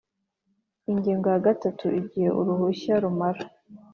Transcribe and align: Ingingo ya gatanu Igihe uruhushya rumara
Ingingo 0.91 1.25
ya 1.33 1.39
gatanu 1.45 1.87
Igihe 2.01 2.29
uruhushya 2.39 2.93
rumara 3.03 3.43